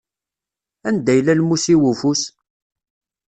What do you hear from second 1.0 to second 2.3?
yella lmus-iw ufus?